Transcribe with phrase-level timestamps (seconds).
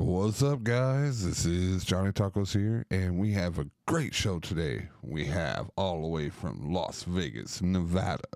[0.00, 1.26] What's up, guys?
[1.26, 4.90] This is Johnny Tacos here, and we have a great show today.
[5.02, 8.28] We have all the way from Las Vegas, Nevada.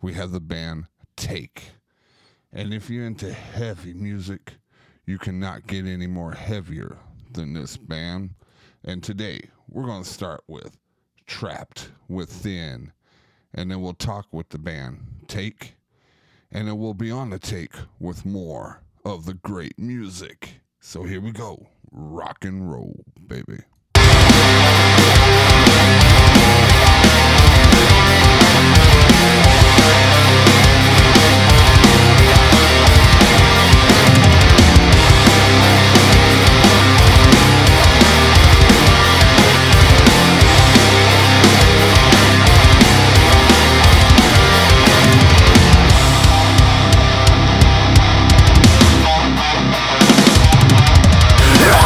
[0.00, 1.72] We have the band Take.
[2.54, 4.54] And if you're into heavy music,
[5.04, 6.96] you cannot get any more heavier
[7.30, 8.30] than this band.
[8.82, 10.78] And today, we're going to start with
[11.26, 12.92] Trapped Within,
[13.52, 15.74] and then we'll talk with the band Take,
[16.50, 20.62] and then we'll be on the take with more of the great music.
[20.86, 21.66] So here we go.
[21.90, 23.60] Rock and roll, baby.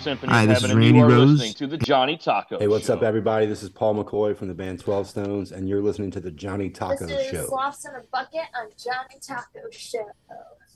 [0.00, 1.30] Symphony Hi, this Heaven, is and Randy you are Rose.
[1.32, 2.94] listening to the Johnny Taco Hey, what's Show.
[2.94, 3.44] up, everybody?
[3.46, 6.70] This is Paul McCoy from the band 12 Stones, and you're listening to the Johnny
[6.70, 7.46] Taco this is Show.
[7.46, 10.06] Sloths in a Bucket on Johnny Taco Show.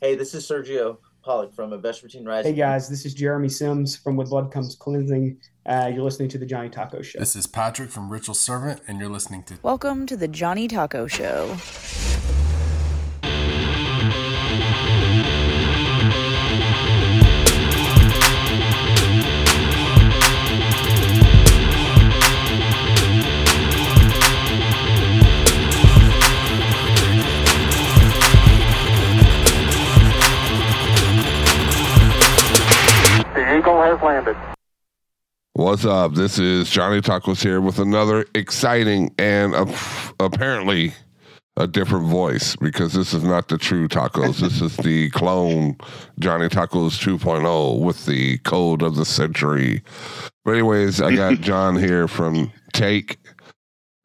[0.02, 2.52] Hey, this is Sergio Pollock from A Vespertine Rising.
[2.52, 5.38] Hey guys, this is Jeremy Sims from With Blood Comes Cleansing.
[5.64, 7.18] Uh, you're listening to the Johnny Taco Show.
[7.18, 11.06] This is Patrick from Ritual Servant, and you're listening to Welcome to the Johnny Taco
[11.06, 11.56] Show.
[35.56, 36.14] What's up?
[36.14, 39.72] This is Johnny Tacos here with another exciting and uh,
[40.18, 40.92] apparently
[41.56, 44.40] a different voice because this is not the true tacos.
[44.40, 45.76] this is the clone
[46.18, 49.84] Johnny Tacos 2.0 with the code of the century.
[50.44, 53.18] But anyways, I got John here from Take.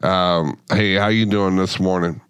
[0.04, 2.22] Um, hey, how you doing this morning?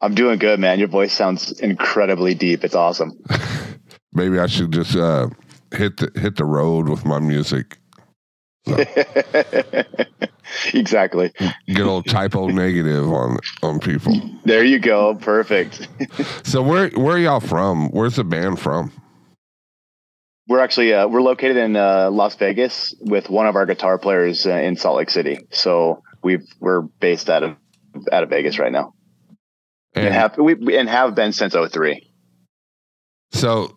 [0.00, 0.78] I'm doing good, man.
[0.78, 2.62] Your voice sounds incredibly deep.
[2.62, 3.20] It's awesome.
[4.12, 5.26] Maybe I should just uh,
[5.74, 7.78] hit the hit the road with my music.
[10.74, 11.32] exactly.
[11.72, 14.14] Good old Type O Negative on on people.
[14.44, 15.14] There you go.
[15.14, 15.88] Perfect.
[16.44, 17.88] So where where y'all from?
[17.90, 18.92] Where's the band from?
[20.48, 24.46] We're actually uh, we're located in uh, Las Vegas with one of our guitar players
[24.46, 25.38] uh, in Salt Lake City.
[25.50, 27.56] So we've we're based out of
[28.12, 28.94] out of Vegas right now,
[29.94, 32.08] and, And have we and have been since 03.
[33.32, 33.76] so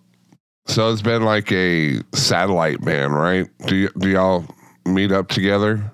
[0.67, 3.47] so it's been like a satellite band, right?
[3.65, 4.45] Do y- do y'all
[4.85, 5.91] meet up together?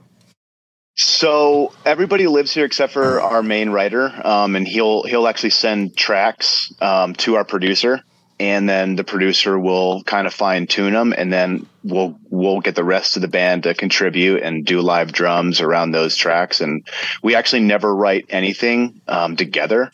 [0.98, 5.98] So everybody lives here except for our main writer, um, and he'll he'll actually send
[5.98, 8.02] tracks um, to our producer,
[8.40, 12.76] and then the producer will kind of fine tune them, and then we'll we'll get
[12.76, 16.62] the rest of the band to contribute and do live drums around those tracks.
[16.62, 16.88] And
[17.22, 19.92] we actually never write anything um, together.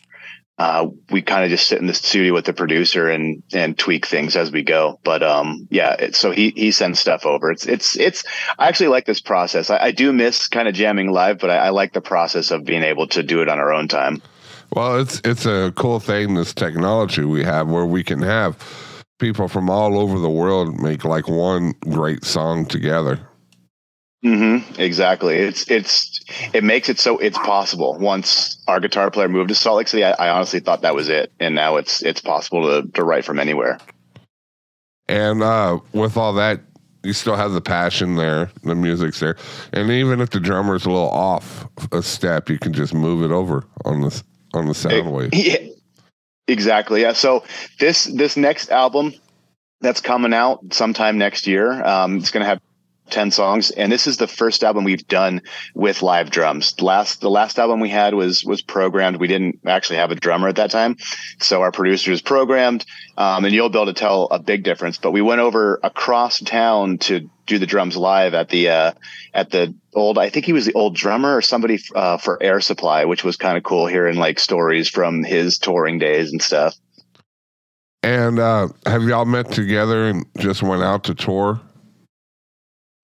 [0.58, 4.06] Uh, we kind of just sit in the studio with the producer and and tweak
[4.06, 5.00] things as we go.
[5.02, 7.50] But um, yeah, it, so he he sends stuff over.
[7.50, 8.24] It's it's it's.
[8.58, 9.70] I actually like this process.
[9.70, 12.64] I, I do miss kind of jamming live, but I, I like the process of
[12.64, 14.22] being able to do it on our own time.
[14.74, 18.56] Well, it's it's a cool thing this technology we have where we can have
[19.18, 23.20] people from all over the world make like one great song together.
[24.22, 25.36] Hmm Exactly.
[25.36, 26.20] It's it's
[26.54, 27.96] it makes it so it's possible.
[27.98, 31.08] Once our guitar player moved to Salt Lake City, I, I honestly thought that was
[31.08, 33.78] it, and now it's it's possible to to write from anywhere.
[35.08, 36.60] And uh, with all that,
[37.02, 39.36] you still have the passion there, the music's there,
[39.72, 43.32] and even if the drummer's a little off a step, you can just move it
[43.32, 44.22] over on the
[44.54, 45.34] on the sound wave.
[45.34, 45.66] Yeah,
[46.46, 47.02] exactly.
[47.02, 47.14] Yeah.
[47.14, 47.44] So
[47.80, 49.14] this this next album
[49.80, 52.60] that's coming out sometime next year, um, it's going to have
[53.12, 55.42] ten songs, and this is the first album we've done
[55.74, 56.80] with live drums.
[56.80, 59.18] Last the last album we had was was programmed.
[59.18, 60.96] We didn't actually have a drummer at that time,
[61.38, 62.84] so our producer is programmed,
[63.16, 64.98] um, and you'll be able to tell a big difference.
[64.98, 68.92] But we went over across town to do the drums live at the uh,
[69.34, 70.18] at the old.
[70.18, 73.36] I think he was the old drummer or somebody uh, for Air Supply, which was
[73.36, 76.76] kind of cool hearing like stories from his touring days and stuff.
[78.02, 81.60] And uh, have y'all met together and just went out to tour?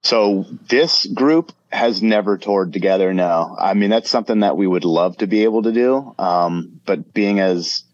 [0.03, 3.13] So this group has never toured together.
[3.13, 6.15] No, I mean that's something that we would love to be able to do.
[6.19, 7.85] Um, but being as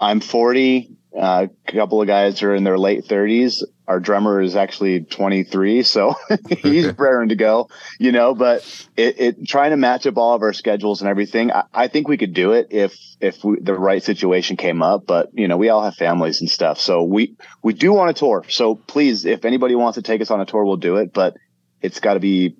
[0.00, 3.62] I'm 40, uh, a couple of guys are in their late 30s.
[3.88, 6.14] Our drummer is actually 23, so
[6.58, 7.70] he's raring to go.
[7.98, 8.62] You know, but
[8.98, 11.50] it, it trying to match up all of our schedules and everything.
[11.50, 15.06] I, I think we could do it if if we, the right situation came up.
[15.06, 18.14] But you know, we all have families and stuff, so we we do want a
[18.14, 18.44] tour.
[18.48, 21.14] So please, if anybody wants to take us on a tour, we'll do it.
[21.14, 21.38] But
[21.80, 22.56] it's got to be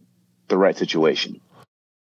[0.48, 1.42] the right situation.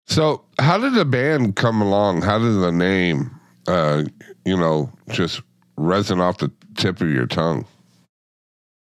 [0.05, 2.23] So, how did the band come along?
[2.23, 4.03] How did the name, uh,
[4.45, 5.41] you know, just
[5.77, 7.65] resin off the tip of your tongue?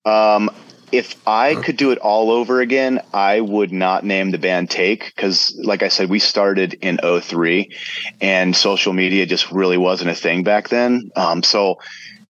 [0.04, 0.50] Um,
[0.90, 5.12] if I could do it all over again, I would not name the band Take
[5.14, 7.76] because, like I said, we started in 03
[8.20, 11.10] and social media just really wasn't a thing back then.
[11.14, 11.78] Um, so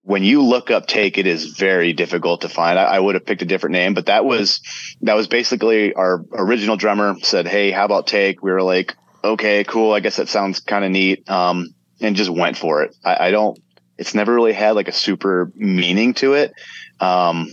[0.04, 2.78] when you look up Take, it is very difficult to find.
[2.78, 4.62] I, I would have picked a different name, but that was
[5.02, 9.64] that was basically our original drummer said, "Hey, how about Take?" We were like, "Okay,
[9.64, 9.94] cool.
[9.94, 12.96] I guess that sounds kind of neat," um, and just went for it.
[13.04, 13.58] I, I don't.
[13.98, 16.54] It's never really had like a super meaning to it.
[17.00, 17.52] Um,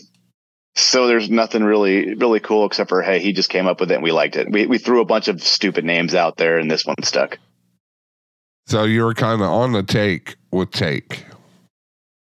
[0.75, 3.95] so there's nothing really really cool except for hey, he just came up with it
[3.95, 4.51] and we liked it.
[4.51, 7.39] We we threw a bunch of stupid names out there and this one stuck.
[8.67, 11.25] So you were kind of on the take with Take.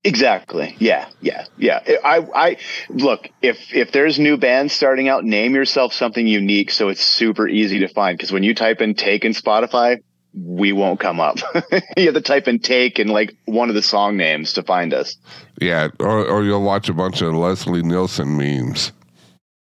[0.03, 0.77] Exactly.
[0.79, 1.09] Yeah.
[1.23, 1.47] Yeah.
[1.57, 1.81] Yeah.
[2.05, 2.57] I, I
[2.91, 7.49] look if if there's new bands starting out, name yourself something unique so it's super
[7.49, 8.19] easy to find.
[8.19, 10.03] Because when you type in "take" in Spotify,
[10.35, 11.39] we won't come up.
[11.97, 14.93] you have to type in "take" and like one of the song names to find
[14.93, 15.17] us.
[15.61, 18.93] Yeah, or or you'll watch a bunch of Leslie Nielsen memes.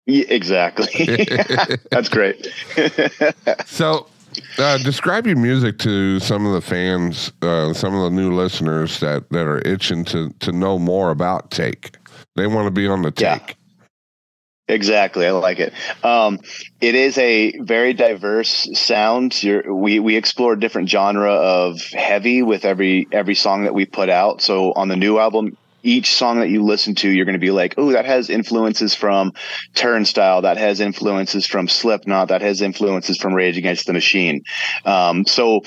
[0.06, 1.16] Yeah, exactly.
[1.90, 2.47] That's great.
[3.66, 4.06] so,
[4.59, 9.00] uh, describe your music to some of the fans, uh, some of the new listeners
[9.00, 11.97] that, that are itching to, to know more about Take.
[12.37, 13.56] They want to be on the Take.
[14.66, 15.75] Exactly, I like it.
[16.02, 16.40] Um,
[16.80, 19.42] it is a very diverse sound.
[19.42, 24.09] You're, we we explore different genre of heavy with every every song that we put
[24.09, 24.40] out.
[24.40, 27.50] So on the new album, each song that you listen to, you're going to be
[27.50, 29.35] like, oh, that has influences from
[29.75, 34.44] Turnstile, that has influences from Slipknot, that has influences from Rage Against the Machine.
[34.87, 35.61] Um, so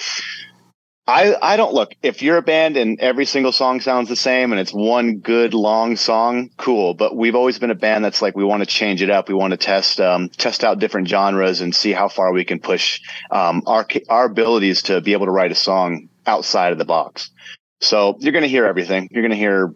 [1.08, 4.52] I I don't look if you're a band and every single song sounds the same
[4.52, 6.94] and it's one good long song, cool.
[6.94, 9.30] But we've always been a band that's like we want to change it up.
[9.30, 12.60] We want to test um, test out different genres and see how far we can
[12.60, 13.00] push
[13.32, 17.32] um, our our abilities to be able to write a song outside of the box.
[17.80, 19.08] So you're going to hear everything.
[19.10, 19.74] You're going to hear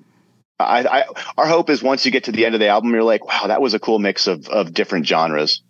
[0.59, 1.03] I, I,
[1.38, 3.47] our hope is once you get to the end of the album, you're like, wow,
[3.47, 5.63] that was a cool mix of of different genres.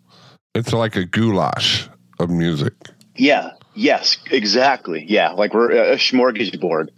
[0.56, 1.88] It's like a goulash
[2.20, 2.74] of music.
[3.16, 3.52] Yeah.
[3.74, 4.18] Yes.
[4.30, 5.06] Exactly.
[5.08, 5.32] Yeah.
[5.32, 6.90] Like we're a smorgasbord.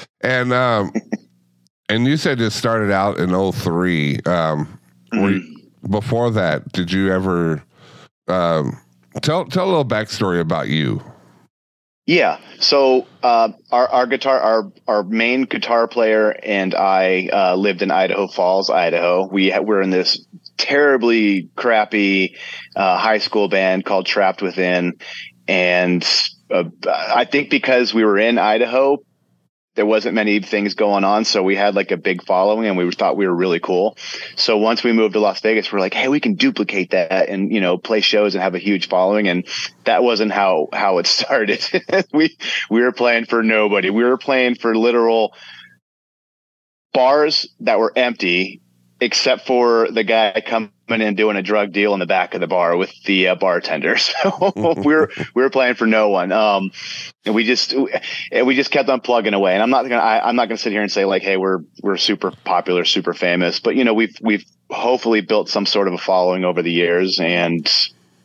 [0.20, 0.92] and um,
[1.88, 4.20] and you said it started out in 03.
[4.26, 4.78] Um,
[5.12, 5.90] mm-hmm.
[5.90, 7.62] before that, did you ever
[8.26, 8.78] um,
[9.22, 11.02] tell tell a little backstory about you?
[12.06, 12.40] Yeah.
[12.58, 17.90] So uh, our our guitar our our main guitar player and I uh, lived in
[17.90, 19.26] Idaho Falls, Idaho.
[19.26, 20.24] We ha- were in this
[20.56, 22.34] terribly crappy
[22.74, 24.94] uh, high school band called Trapped Within,
[25.48, 26.06] and
[26.50, 28.98] uh, I think because we were in Idaho,
[29.74, 31.24] there wasn't many things going on.
[31.24, 33.96] So we had like a big following and we thought we were really cool.
[34.34, 37.52] So once we moved to Las Vegas, we're like, Hey, we can duplicate that and,
[37.52, 39.28] you know, play shows and have a huge following.
[39.28, 39.46] And
[39.84, 41.64] that wasn't how, how it started.
[42.12, 42.36] we,
[42.68, 43.90] we were playing for nobody.
[43.90, 45.32] We were playing for literal
[46.92, 48.60] bars that were empty
[49.00, 52.46] except for the guy coming in doing a drug deal in the back of the
[52.46, 53.96] bar with the uh, bartender.
[54.22, 56.32] So we were we were playing for no one.
[56.32, 56.70] Um,
[57.24, 57.74] and we just
[58.32, 59.54] and we just kept on plugging away.
[59.54, 61.58] And I'm not gonna I, am not gonna sit here and say like, hey, we're
[61.82, 63.60] we're super popular, super famous.
[63.60, 67.20] But you know, we've we've hopefully built some sort of a following over the years,
[67.20, 67.70] and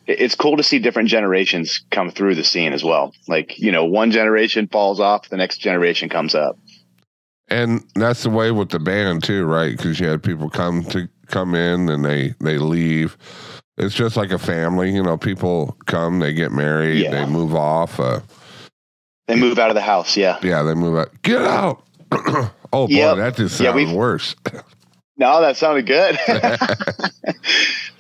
[0.08, 3.14] it's cool to see different generations come through the scene as well.
[3.28, 6.58] Like you know, one generation falls off, the next generation comes up.
[7.50, 9.76] And that's the way with the band too, right?
[9.76, 13.18] Because you had people come to come in and they they leave.
[13.78, 15.18] It's just like a family, you know.
[15.18, 17.12] People come, they get married, yeah.
[17.12, 18.00] they move off.
[18.00, 18.20] Uh,
[19.28, 20.16] they move out of the house.
[20.16, 21.10] Yeah, yeah, they move out.
[21.24, 21.84] Get out!
[22.12, 23.18] oh boy, yep.
[23.18, 24.36] that just sounded yeah, worse.
[25.18, 26.20] no, that sounded good.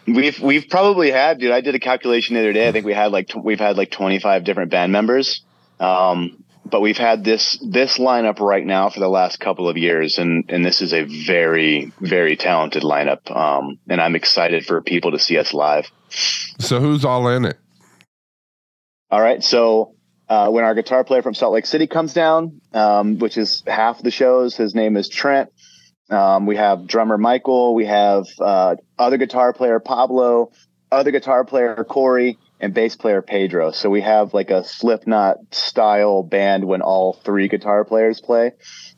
[0.07, 1.51] we've we've probably had, dude.
[1.51, 2.67] I did a calculation the other day.
[2.67, 5.41] I think we had like we've had like twenty five different band members.
[5.79, 6.42] Um,
[6.73, 10.49] but we've had this this lineup right now for the last couple of years, and
[10.49, 13.29] and this is a very very talented lineup.
[13.29, 15.85] Um, and I'm excited for people to see us live.
[16.09, 17.57] So who's all in it?
[19.11, 19.95] All right, so.
[20.29, 24.01] Uh, when our guitar player from Salt Lake City comes down, um, which is half
[24.01, 25.49] the shows, his name is Trent.
[26.09, 27.75] Um, we have drummer Michael.
[27.75, 30.51] We have uh, other guitar player Pablo,
[30.91, 33.71] other guitar player Corey, and bass player Pedro.
[33.71, 38.53] So we have like a Slipknot style band when all three guitar players play.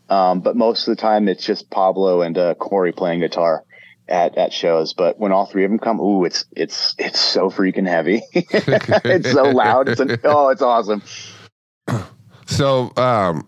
[0.08, 3.66] Um, but most of the time it's just Pablo and uh, Corey playing guitar
[4.08, 4.94] at, at shows.
[4.94, 8.22] But when all three of them come, ooh, it's it's it's so freaking heavy.
[8.34, 9.90] it's so loud.
[9.90, 11.02] It's an, oh, it's awesome.
[12.46, 13.48] So um,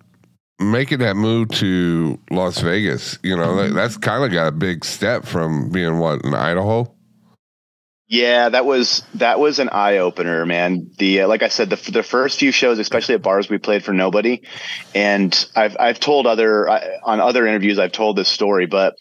[0.60, 4.84] making that move to Las Vegas, you know, that, that's kind of got a big
[4.84, 6.92] step from being what in Idaho.
[8.10, 10.92] Yeah, that was that was an eye opener, man.
[10.98, 13.84] The uh, like I said, the the first few shows, especially at bars, we played
[13.84, 14.44] for nobody,
[14.96, 18.96] and I've I've told other on other interviews I've told this story, but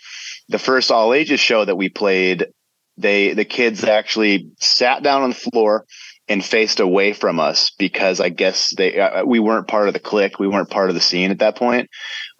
[0.49, 2.49] the first all ages show that we played,
[2.97, 5.87] they the kids actually sat down on the floor
[6.29, 10.01] and faced away from us because I guess they uh, we weren't part of the
[10.01, 11.89] clique, we weren't part of the scene at that point.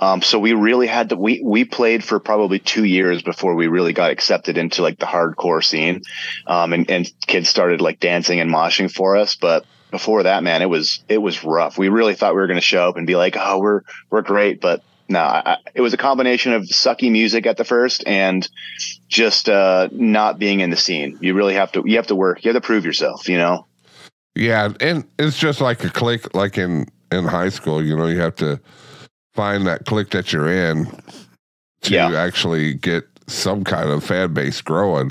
[0.01, 3.69] Um, so we really had to we we played for probably two years before we
[3.69, 6.03] really got accepted into like the hardcore scene,
[6.47, 9.65] um, and and kids started like dancing and moshing for us, but.
[9.89, 11.79] Before that, man, it was it was rough.
[11.79, 14.21] We really thought we were going to show up and be like, "Oh, we're we're
[14.23, 18.47] great," but no, it was a combination of sucky music at the first and
[19.09, 21.19] just uh, not being in the scene.
[21.21, 22.45] You really have to you have to work.
[22.45, 23.29] You have to prove yourself.
[23.29, 23.67] You know.
[24.37, 27.83] Yeah, and it's just like a click, like in in high school.
[27.83, 28.61] You know, you have to
[29.35, 30.87] find that click that you're in
[31.83, 32.13] to Yeah.
[32.17, 35.11] actually get some kind of fan base growing.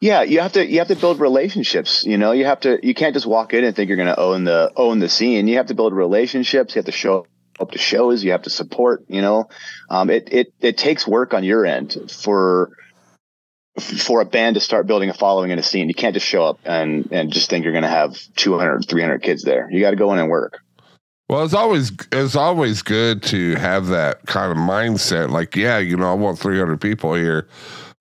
[0.00, 2.04] Yeah, you have to you have to build relationships.
[2.06, 4.18] You know, you have to you can't just walk in and think you're going to
[4.18, 5.46] own the own the scene.
[5.46, 6.74] You have to build relationships.
[6.74, 7.26] You have to show
[7.58, 8.24] up to shows.
[8.24, 9.04] You have to support.
[9.08, 9.48] You know,
[9.90, 12.70] um, it it it takes work on your end for
[13.80, 15.88] for a band to start building a following in a scene.
[15.88, 19.22] You can't just show up and and just think you're going to have 200 300
[19.22, 19.68] kids there.
[19.70, 20.60] You got to go in and work.
[21.28, 25.30] Well, it's always it's always good to have that kind of mindset.
[25.30, 27.46] Like, yeah, you know, I want 300 people here,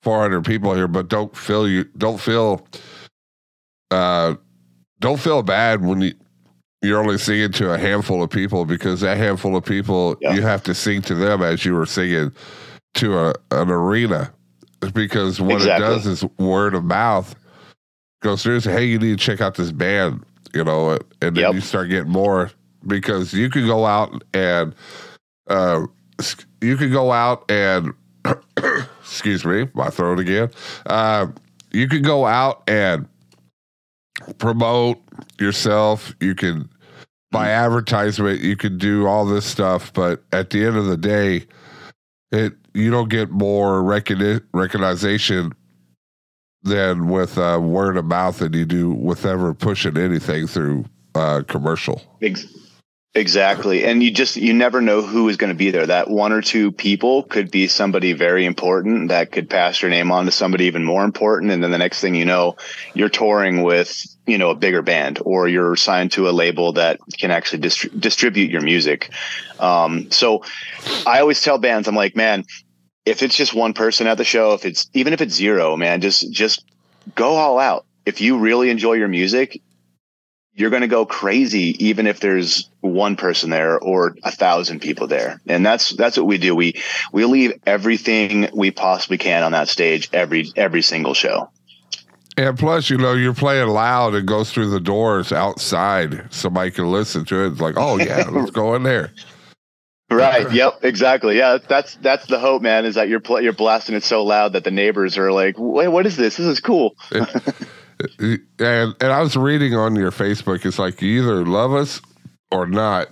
[0.03, 2.65] 400 people here, but don't feel you don't feel
[3.91, 4.35] uh
[4.99, 6.13] don't feel bad when you
[6.81, 10.33] you're only singing to a handful of people because that handful of people Yeah.
[10.33, 12.31] you have to sing to them as you were singing
[12.95, 14.31] to a, an arena
[14.93, 15.85] because what Exactly.
[15.85, 17.35] it does is word of mouth
[18.21, 21.53] goes through hey, you need to check out this band, you know, and then Yep.
[21.55, 22.51] you start getting more
[22.87, 24.75] because you could go out and
[25.49, 25.85] uh,
[26.61, 27.93] you could go out and
[29.01, 30.49] excuse me, my throat again.
[30.85, 31.27] Uh,
[31.71, 33.07] you could go out and
[34.37, 34.99] promote
[35.39, 36.13] yourself.
[36.19, 36.69] You can
[37.31, 38.41] buy advertisement.
[38.41, 41.45] You can do all this stuff, but at the end of the day,
[42.31, 45.53] it you don't get more recogni- recognition
[46.63, 50.85] than with uh, word of mouth than you do with ever pushing anything through
[51.15, 52.01] uh, commercial.
[53.15, 53.85] Exactly.
[53.85, 55.87] And you just, you never know who is going to be there.
[55.87, 60.11] That one or two people could be somebody very important that could pass your name
[60.11, 61.51] on to somebody even more important.
[61.51, 62.55] And then the next thing you know,
[62.93, 66.99] you're touring with, you know, a bigger band or you're signed to a label that
[67.17, 69.11] can actually distri- distribute your music.
[69.59, 70.43] Um, so
[71.05, 72.45] I always tell bands, I'm like, man,
[73.05, 76.01] if it's just one person at the show, if it's even if it's zero, man,
[76.01, 76.63] just, just
[77.15, 77.85] go all out.
[78.05, 79.61] If you really enjoy your music,
[80.59, 85.07] you're going to go crazy even if there's one person there or a thousand people
[85.07, 86.73] there and that's that's what we do we
[87.13, 91.49] we leave everything we possibly can on that stage every every single show
[92.37, 96.31] And plus, you know, you're playing loud and goes through the doors outside.
[96.33, 97.51] Somebody can listen to it.
[97.51, 99.11] It's like, oh yeah, let's go in there.
[100.11, 103.93] right yep exactly yeah that's that's the hope man is that you're pl- you're blasting
[103.93, 106.95] it so loud that the neighbors are like wait what is this this is cool
[107.11, 112.01] and and I was reading on your Facebook, it's like you either love us
[112.51, 113.09] or not.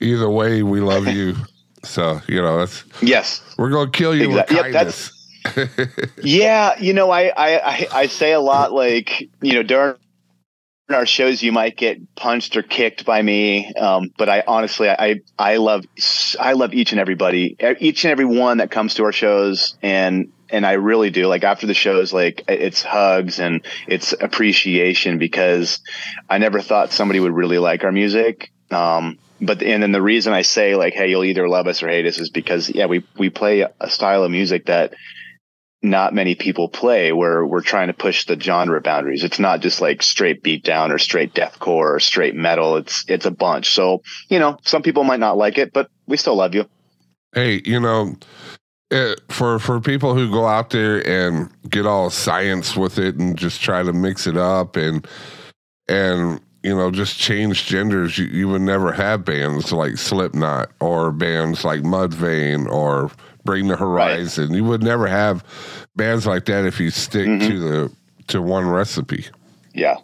[0.00, 1.34] Either way, we love you.
[1.82, 5.19] so you know that's yes we're gonna kill you Exact- with yep, that's- kindness.
[6.22, 9.96] Yeah, you know, I, I, I, say a lot like, you know, during
[10.90, 13.72] our shows, you might get punched or kicked by me.
[13.74, 15.84] Um, but I honestly, I, I love,
[16.38, 19.76] I love each and everybody, each and every one that comes to our shows.
[19.82, 25.18] And, and I really do like after the shows, like it's hugs and it's appreciation
[25.18, 25.80] because
[26.28, 28.50] I never thought somebody would really like our music.
[28.70, 31.88] Um, but and then the reason I say like, hey, you'll either love us or
[31.88, 34.94] hate us is because yeah, we we play a style of music that
[35.82, 39.24] not many people play where we're trying to push the genre boundaries.
[39.24, 42.76] It's not just like straight beat down or straight deathcore or straight metal.
[42.76, 43.72] It's it's a bunch.
[43.72, 46.66] So, you know, some people might not like it, but we still love you.
[47.34, 48.14] hey, you know,
[48.90, 53.38] uh, for for people who go out there and get all science with it and
[53.38, 55.06] just try to mix it up and
[55.88, 61.10] and you know just change genders, you, you would never have bands like Slipknot or
[61.12, 63.10] bands like Mudvayne or
[63.44, 64.52] Bring the Horizon.
[64.54, 65.44] You would never have
[65.96, 67.48] bands like that if you stick Mm-hmm.
[67.48, 67.92] to the
[68.28, 69.26] to one recipe.
[69.74, 69.96] Yeah.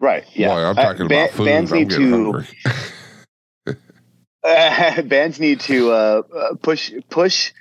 [0.00, 0.24] Right.
[0.34, 0.48] Yeah.
[0.48, 1.44] Boy, I'm Uh, talking ba- about food.
[1.46, 2.46] bands I'm need to hungry.
[5.08, 7.52] bands need to uh, uh, push push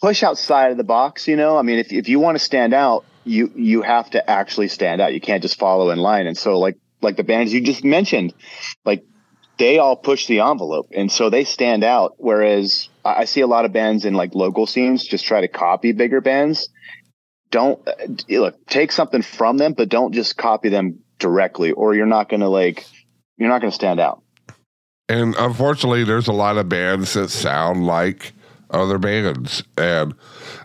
[0.00, 1.28] push outside of the box.
[1.28, 4.30] You know, I mean, if if you want to stand out, you you have to
[4.30, 5.12] actually stand out.
[5.14, 6.26] You can't just follow in line.
[6.26, 8.32] And so, like like the bands you just mentioned,
[8.84, 9.04] like
[9.60, 12.14] they all push the envelope, and so they stand out.
[12.16, 15.92] Whereas I see a lot of bands in like local scenes just try to copy
[15.92, 16.70] bigger bands.
[17.50, 17.92] Don't uh,
[18.30, 22.40] look take something from them, but don't just copy them directly, or you're not going
[22.40, 22.86] to like
[23.36, 24.22] you're not going to stand out.
[25.10, 28.32] And unfortunately, there's a lot of bands that sound like
[28.70, 29.62] other bands.
[29.76, 30.14] And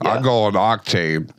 [0.01, 1.31] I go on Octane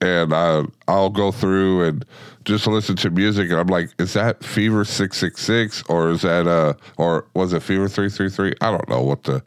[0.00, 2.04] and I, I'll go through and
[2.44, 3.50] just listen to music.
[3.50, 7.88] And I'm like, is that Fever 666 or is that, uh, or was it Fever
[7.88, 8.54] 333?
[8.60, 9.42] I don't know what the,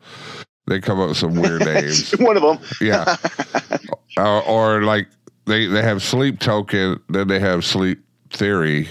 [0.67, 2.11] they come up with some weird names.
[2.19, 2.59] One of them.
[2.79, 3.15] Yeah.
[4.17, 5.07] uh, or like
[5.45, 8.87] they, they have Sleep Token, then they have Sleep Theory.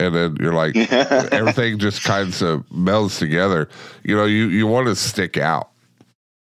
[0.00, 0.76] And then you're like,
[1.32, 3.68] everything just kinds of melds together.
[4.02, 5.70] You know, you, you want to stick out.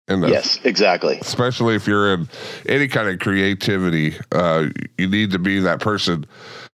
[0.08, 1.18] And the- Yes, exactly.
[1.22, 2.30] especially if you're in
[2.68, 4.68] any kind of creativity, uh,
[4.98, 6.26] you need to be that person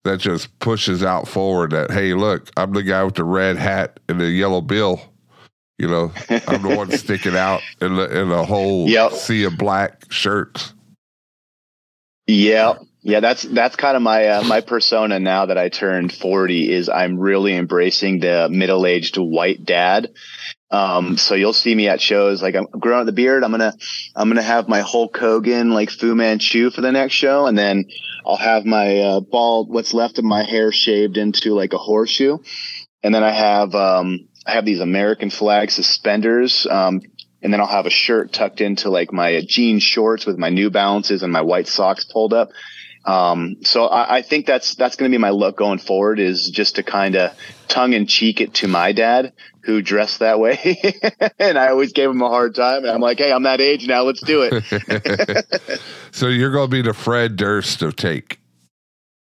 [0.03, 3.99] that just pushes out forward that, hey, look, I'm the guy with the red hat
[4.09, 5.01] and the yellow bill.
[5.77, 6.11] You know,
[6.47, 9.11] I'm the one sticking out in the in a whole Yep.
[9.13, 10.73] sea of black shirts.
[12.27, 12.75] Yeah.
[13.01, 16.89] Yeah, that's that's kind of my uh, my persona now that I turned 40 is
[16.89, 20.09] I'm really embracing the middle-aged white dad.
[20.71, 23.43] Um, so you'll see me at shows like I'm growing out the beard.
[23.43, 23.73] I'm gonna
[24.15, 27.85] I'm gonna have my Hulk Hogan like Fu Manchu for the next show, and then
[28.25, 32.37] I'll have my uh, bald what's left of my hair shaved into like a horseshoe,
[33.01, 36.67] and then I have um, I have these American flag suspenders.
[36.67, 37.01] Um,
[37.41, 40.69] and then I'll have a shirt tucked into like my jean shorts with my New
[40.69, 42.49] Balances and my white socks pulled up.
[43.05, 46.49] Um, so I, I think that's that's going to be my look going forward is
[46.49, 47.31] just to kind of
[47.69, 49.31] tongue in cheek it to my dad
[49.69, 50.77] who dressed that way,
[51.39, 52.83] and I always gave him a hard time.
[52.83, 54.03] And I'm like, hey, I'm that age now.
[54.03, 55.79] Let's do it.
[56.11, 58.39] so you're going to be the Fred Durst of take.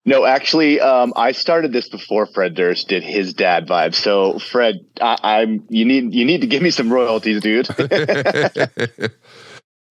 [0.04, 3.94] No, actually, um, I started this before Fred Durst did his dad vibe.
[3.94, 7.68] So, Fred, I, I'm you need you need to give me some royalties, dude.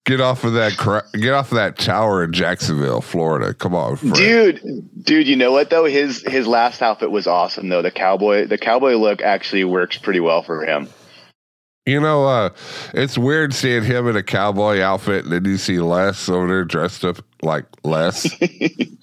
[0.07, 3.53] Get off of that cra- get off of that tower in Jacksonville, Florida.
[3.53, 4.13] Come on, Fred.
[4.13, 5.27] dude, dude.
[5.27, 5.83] You know what though?
[5.83, 7.81] His his last outfit was awesome though.
[7.81, 10.87] The cowboy the cowboy look actually works pretty well for him.
[11.85, 12.51] You know, uh,
[12.93, 16.63] it's weird seeing him in a cowboy outfit and then you see Wes over there
[16.63, 18.27] dressed up like Wes.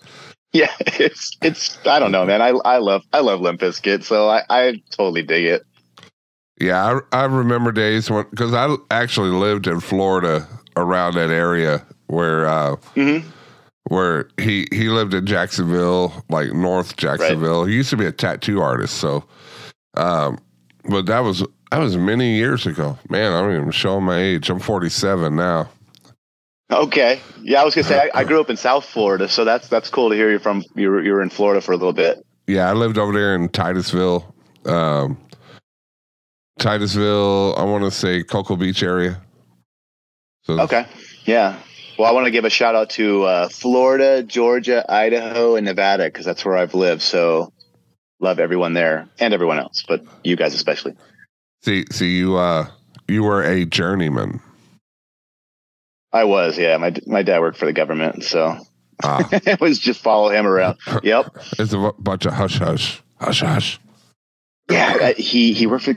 [0.55, 1.85] Yeah, it's it's.
[1.85, 2.41] I don't know, man.
[2.41, 5.67] I I love I love Limp Bizkit, so I I totally dig it.
[6.61, 11.85] Yeah, I, I remember days when because I actually lived in Florida around that area
[12.07, 13.25] where uh, Mhm.
[13.89, 17.65] where he he lived in Jacksonville, like North Jacksonville.
[17.65, 19.25] He used to be a tattoo artist, so
[19.97, 20.39] um,
[20.89, 22.99] but that was that was many years ago.
[23.09, 24.49] Man, I don't even show my age.
[24.51, 25.69] I'm 47 now.
[26.71, 29.69] Okay, yeah, I was gonna say I, I grew up in South Florida, so that's
[29.69, 30.65] that's cool to hear you're from.
[30.75, 32.25] You were you were in Florida for a little bit.
[32.47, 34.35] Yeah, I lived over there in Titusville,
[34.67, 35.19] um,
[36.59, 37.55] Titusville.
[37.57, 39.21] I want to say Cocoa Beach area.
[40.45, 40.87] So Okay,
[41.25, 41.59] yeah.
[41.99, 46.05] Well, I want to give a shout out to uh, Florida, Georgia, Idaho, and Nevada
[46.05, 47.03] because that's where I've lived.
[47.03, 47.53] So
[48.21, 50.95] love everyone there and everyone else, but you guys especially.
[51.63, 52.37] see, see you.
[52.37, 52.67] Uh,
[53.07, 54.41] you were a journeyman.
[56.13, 56.77] I was, yeah.
[56.77, 58.59] My my dad worked for the government, so
[59.03, 60.79] Ah, it was just follow him around.
[61.03, 61.37] Yep.
[61.59, 63.81] it's a bunch of hush hush hush hush.
[64.71, 65.97] Yeah, uh, he he worked for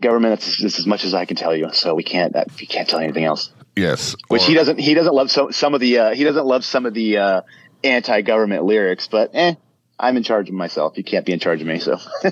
[0.00, 0.40] government.
[0.40, 1.70] That's, that's as much as I can tell you.
[1.72, 3.52] So we can't uh, we can't tell you anything else.
[3.76, 6.46] Yes, Which or- he doesn't he doesn't love so, some of the uh, he doesn't
[6.46, 7.42] love some of the uh,
[7.84, 9.54] anti government lyrics, but eh,
[9.98, 10.96] I'm in charge of myself.
[10.96, 11.78] You can't be in charge of me.
[11.78, 11.96] So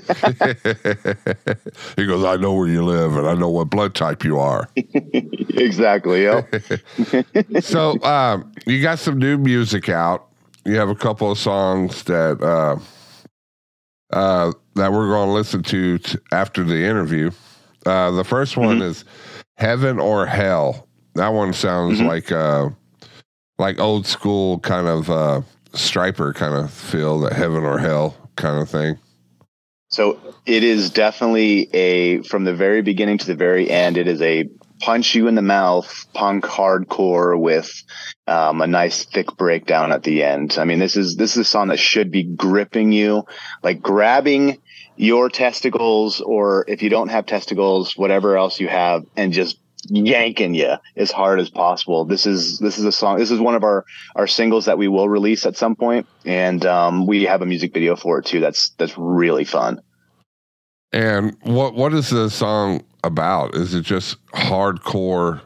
[1.95, 4.69] he goes, I know where you live and I know what blood type you are.
[4.75, 6.27] exactly.
[7.61, 10.27] So um, you got some new music out.
[10.65, 12.79] You have a couple of songs that uh,
[14.11, 17.31] uh, that we're going to listen to t- after the interview.
[17.89, 19.03] Uh, the first one is
[19.57, 22.07] "Heaven or Hell." That one sounds Mhm.
[22.07, 22.69] like uh,
[23.57, 25.41] like old school kind of uh,
[25.73, 27.19] Stryper kind of feel.
[27.21, 28.97] That "Heaven or Hell" kind of thing.
[29.91, 33.97] So it is definitely a from the very beginning to the very end.
[33.97, 34.47] It is a
[34.81, 37.69] punch you in the mouth punk hardcore with
[38.27, 40.57] um, a nice thick breakdown at the end.
[40.57, 43.25] I mean, this is this is a song that should be gripping you,
[43.63, 44.59] like grabbing
[44.99, 50.53] your testicles, or if you don't have testicles, whatever else you have, and just yanking
[50.53, 52.03] you as hard as possible.
[52.03, 53.17] This is this is a song.
[53.17, 53.85] This is one of our
[54.17, 57.73] our singles that we will release at some point, and um, we have a music
[57.73, 58.41] video for it too.
[58.41, 59.79] That's that's really fun.
[60.91, 63.55] And what what is the song about?
[63.55, 65.39] Is it just hardcore?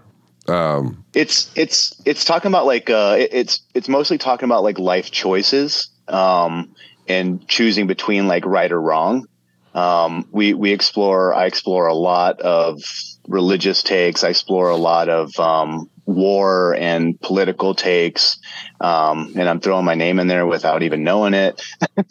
[0.47, 4.79] Um, it's it's it's talking about like uh it- it's it's mostly talking about like
[4.79, 6.73] life choices um
[7.07, 9.27] and choosing between like right or wrong
[9.73, 12.81] um we we explore i explore a lot of
[13.27, 14.23] religious takes.
[14.23, 18.37] I explore a lot of um war and political takes.
[18.81, 21.61] Um and i'm throwing my name in there without even knowing it.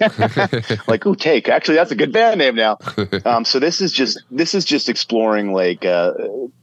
[0.88, 1.48] Like ooh take.
[1.48, 2.78] Actually that's a good band name now.
[3.24, 6.12] Um so this is just this is just exploring like uh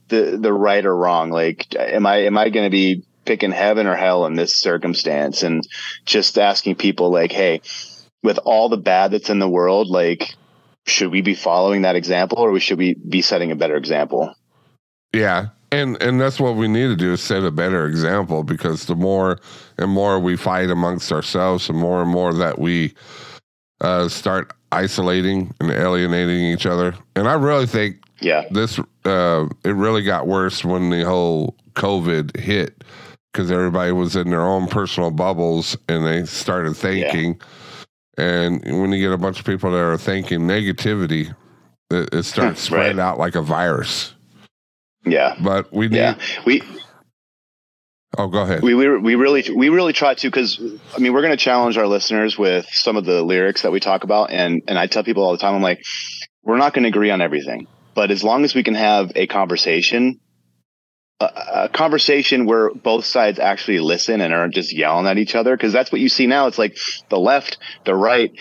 [0.08, 1.30] the the right or wrong.
[1.30, 5.42] Like am i am i going to be picking heaven or hell in this circumstance?
[5.42, 5.66] And
[6.04, 7.60] just asking people like hey
[8.22, 10.34] with all the bad that's in the world like
[10.86, 14.34] should we be following that example or we should we be setting a better example
[15.12, 18.86] Yeah, and and that's what we need to do is set a better example because
[18.86, 19.38] the more
[19.78, 22.94] and more we fight amongst ourselves, the more and more that we
[23.80, 26.94] uh, start isolating and alienating each other.
[27.16, 32.36] And I really think yeah this uh, it really got worse when the whole COVID
[32.36, 32.84] hit
[33.32, 37.40] because everybody was in their own personal bubbles and they started thinking.
[38.18, 41.34] And when you get a bunch of people that are thinking negativity,
[41.90, 42.82] it, it starts Hmm, right.
[42.84, 44.14] spreading out like a virus.
[45.06, 45.36] Yeah.
[45.42, 45.96] But we need.
[45.96, 46.18] Yeah.
[46.44, 46.62] We
[48.18, 48.62] Oh, go ahead.
[48.62, 50.60] we we, we really we really try to because
[50.94, 53.78] I mean we're going to challenge our listeners with some of the lyrics that we
[53.78, 55.84] talk about and and I tell people all the time I'm like
[56.42, 59.28] we're not going to agree on everything but as long as we can have a
[59.28, 60.18] conversation
[61.20, 65.72] a, conversation where both sides actually listen and aren't just yelling at each other because
[65.72, 66.46] that's what you see now.
[66.46, 66.76] It's like
[67.08, 68.32] the left the right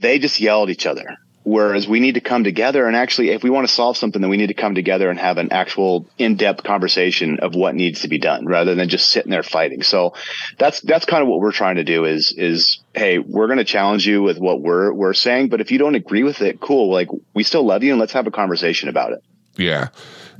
[0.00, 1.16] they just yell at each other.
[1.44, 4.30] Whereas we need to come together and actually if we want to solve something then
[4.30, 8.08] we need to come together and have an actual in-depth conversation of what needs to
[8.08, 9.82] be done rather than just sitting there fighting.
[9.82, 10.14] So
[10.58, 13.64] that's that's kind of what we're trying to do is is hey we're going to
[13.64, 16.92] challenge you with what we're we're saying but if you don't agree with it cool.
[16.92, 19.18] Like we still love you and let's have a conversation about it.
[19.56, 19.88] Yeah.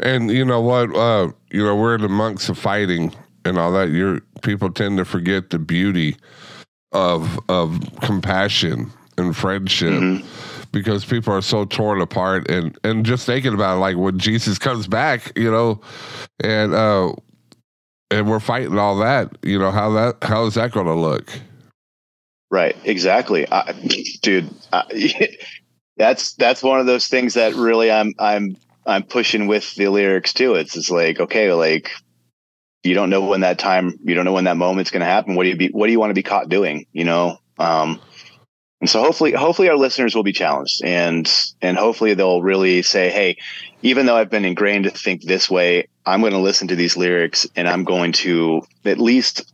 [0.01, 0.95] And you know what?
[0.95, 3.91] Uh, you know, we're the monks of fighting and all that.
[3.91, 6.17] You're people tend to forget the beauty
[6.93, 10.27] of of compassion and friendship Mm-hmm.
[10.73, 14.59] because people are so torn apart and and just thinking about it, like when Jesus
[14.59, 15.81] comes back, you know,
[16.43, 17.13] and uh
[18.11, 21.33] and we're fighting all that, you know, how that how is that gonna look?
[22.51, 23.73] Right, exactly, I,
[24.23, 24.51] dude.
[24.73, 25.37] I,
[25.97, 30.33] that's that's one of those things that really I'm I'm I'm pushing with the lyrics
[30.33, 30.55] too.
[30.55, 31.91] It's it's like okay, like
[32.83, 35.35] you don't know when that time, you don't know when that moment's going to happen.
[35.35, 35.69] What do you be?
[35.69, 36.87] What do you want to be caught doing?
[36.93, 37.39] You know.
[37.59, 38.01] Um,
[38.81, 43.11] and so hopefully, hopefully our listeners will be challenged, and and hopefully they'll really say,
[43.11, 43.37] hey,
[43.83, 46.97] even though I've been ingrained to think this way, I'm going to listen to these
[46.97, 49.53] lyrics, and I'm going to at least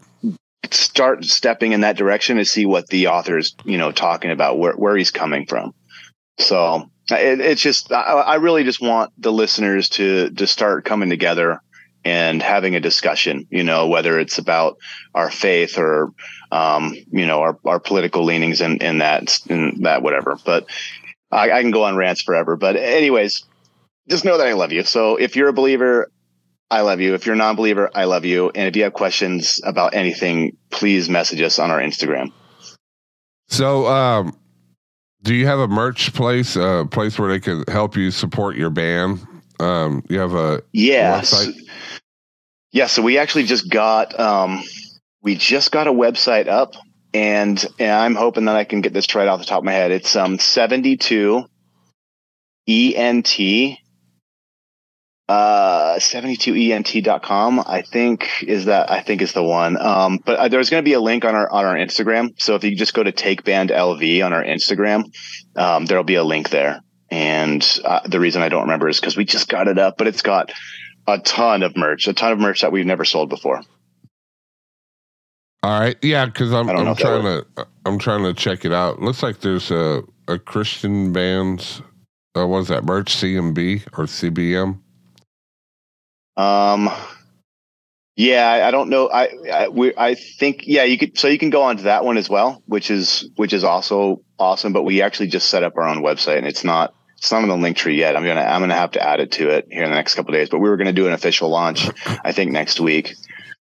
[0.70, 4.58] start stepping in that direction to see what the author is, you know, talking about,
[4.58, 5.74] where, where he's coming from.
[6.38, 11.10] So it, it's just, I, I really just want the listeners to, to start coming
[11.10, 11.60] together
[12.04, 14.78] and having a discussion, you know, whether it's about
[15.14, 16.12] our faith or,
[16.52, 20.38] um, you know, our, our political leanings and, that, and that, whatever.
[20.44, 20.66] But
[21.30, 22.56] I, I can go on rants forever.
[22.56, 23.44] But anyways,
[24.08, 24.84] just know that I love you.
[24.84, 26.10] So if you're a believer,
[26.70, 27.14] I love you.
[27.14, 28.50] If you're a non-believer, I love you.
[28.50, 32.30] And if you have questions about anything, please message us on our Instagram.
[33.48, 34.36] So, um,
[35.22, 38.70] do you have a merch place, a place where they can help you support your
[38.70, 39.26] band?
[39.60, 41.34] Um, you have a Yes.
[41.34, 41.54] website?
[42.72, 42.86] Yeah.
[42.86, 44.62] So we actually just got, um,
[45.22, 46.74] we just got a website up
[47.12, 49.72] and, and I'm hoping that I can get this right off the top of my
[49.72, 49.90] head.
[49.90, 51.44] It's, um, 72
[52.68, 53.78] ENT,
[55.28, 59.80] uh, 72ent.com, I think is that, I think is the one.
[59.80, 62.40] Um, but uh, there's going to be a link on our, on our Instagram.
[62.40, 65.14] So if you just go to take band LV on our Instagram,
[65.54, 66.80] um, there'll be a link there.
[67.10, 70.06] And uh, the reason I don't remember is because we just got it up, but
[70.06, 70.52] it's got
[71.06, 73.62] a ton of merch, a ton of merch that we've never sold before.
[75.62, 78.64] All right, yeah, because I'm I don't know I'm trying to I'm trying to check
[78.64, 79.00] it out.
[79.00, 81.82] Looks like there's a a Christian band's
[82.36, 84.78] uh, what was that merch CMB or CBM?
[86.38, 86.88] Um,
[88.16, 89.10] yeah, I, don't know.
[89.10, 92.16] I, I we I think yeah, you could so you can go onto that one
[92.16, 94.72] as well, which is which is also awesome.
[94.72, 97.48] But we actually just set up our own website, and it's not it's not on
[97.48, 98.16] the link tree yet.
[98.16, 100.32] I'm gonna I'm gonna have to add it to it here in the next couple
[100.32, 100.48] days.
[100.48, 101.88] But we were gonna do an official launch,
[102.24, 103.14] I think next week.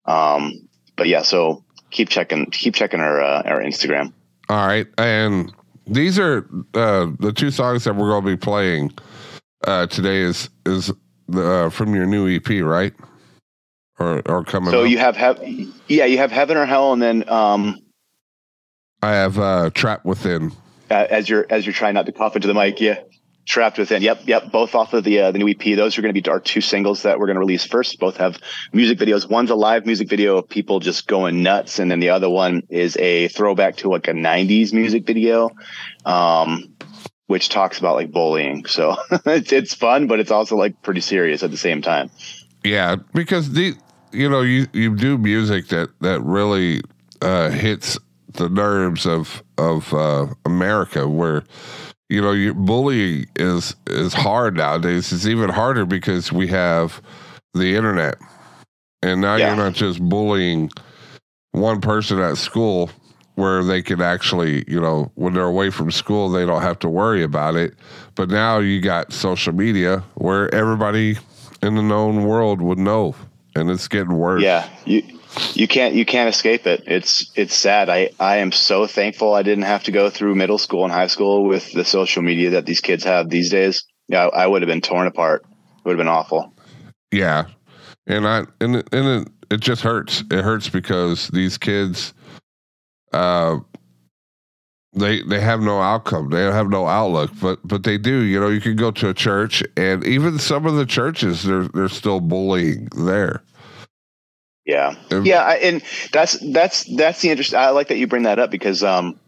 [0.07, 4.12] Um, but yeah, so keep checking keep checking our uh, our Instagram.
[4.48, 5.53] All right, and
[5.87, 8.92] these are uh, the two songs that we're to be playing
[9.66, 10.18] uh, today.
[10.18, 10.92] Is is
[11.32, 12.92] uh, from your new EP, right?
[13.98, 14.70] Or or coming?
[14.72, 14.90] So up?
[14.90, 15.40] you have have
[15.88, 17.78] yeah, you have heaven or hell, and then um,
[19.02, 20.50] I have uh, Trap Within.
[20.90, 22.80] uh, as you're as you're trying not to cough into the mic.
[22.80, 23.00] Yeah,
[23.46, 24.02] trapped within.
[24.02, 24.50] Yep, yep.
[24.50, 25.76] Both off of the uh, the new EP.
[25.76, 27.98] Those are going to be our two singles that we're going to release first.
[28.00, 28.38] Both have
[28.72, 29.28] music videos.
[29.28, 32.62] One's a live music video of people just going nuts, and then the other one
[32.70, 35.50] is a throwback to like a '90s music video.
[36.04, 36.74] Um,
[37.26, 38.66] which talks about like bullying.
[38.66, 42.10] So it's it's fun, but it's also like pretty serious at the same time.
[42.62, 43.74] Yeah, because the
[44.12, 46.82] you know you you do music that that really
[47.22, 47.98] uh, hits
[48.32, 51.44] the nerves of of uh, America, where
[52.08, 55.12] you know you, bullying is is hard nowadays.
[55.12, 57.00] It's even harder because we have
[57.54, 58.16] the internet,
[59.02, 59.48] and now Yeah.
[59.48, 60.70] you're not just bullying
[61.52, 62.90] one person at school
[63.35, 66.88] where they can actually, you know, when they're away from school, they don't have to
[66.88, 67.75] worry about it.
[68.14, 71.18] But now you got social media where everybody
[71.62, 73.14] in the known world would know,
[73.57, 74.42] and it's getting worse.
[74.42, 75.03] Yeah, you
[75.55, 76.85] you can't you can't escape it.
[76.87, 77.88] It's it's sad.
[77.88, 81.09] I I am so thankful I didn't have to go through middle school and high
[81.09, 83.85] school with the social media that these kids have these days.
[84.09, 85.42] Yeah, I would have been torn apart.
[85.44, 86.55] It would have been awful.
[87.11, 87.47] Yeah,
[88.07, 90.23] and I and and it, it just hurts.
[90.31, 92.14] It hurts because these kids,
[93.14, 93.61] uh,
[94.92, 96.31] they they have no outcome.
[96.31, 98.22] They have no outlook, but but they do.
[98.22, 101.68] You know, you can go to a church, and even some of the churches, they're
[101.68, 103.42] they're still bullying there.
[104.66, 107.55] Yeah, Um, yeah, I, and that's that's that's the interest.
[107.55, 109.18] I like that you bring that up because um,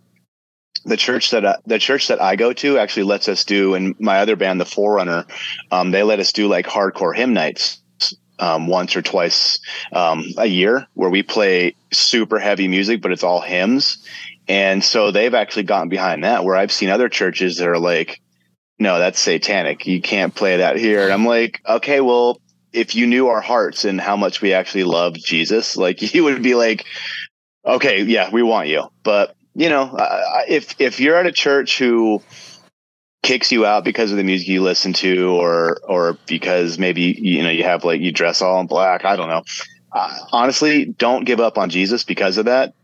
[0.85, 3.99] the church that I, the church that I go to actually lets us do, and
[4.01, 5.27] my other band, the Forerunner,
[5.71, 7.81] um, they let us do like hardcore hymn nights
[8.39, 9.59] um, once or twice
[9.93, 13.99] um, a year, where we play super heavy music, but it's all hymns,
[14.49, 16.45] and so they've actually gotten behind that.
[16.45, 18.21] Where I've seen other churches that are like,
[18.79, 19.87] no, that's satanic.
[19.87, 21.05] You can't play that here.
[21.05, 22.41] And I'm like, okay, well,
[22.73, 26.43] if you knew our hearts and how much we actually love Jesus, like you would
[26.43, 26.85] be like,
[27.65, 28.85] okay, yeah, we want you.
[29.03, 32.23] But you know, uh, if if you're at a church who
[33.23, 37.43] kicks you out because of the music you listen to, or or because maybe you
[37.43, 39.43] know you have like you dress all in black, I don't know.
[39.93, 42.75] Uh, honestly, don't give up on Jesus because of that.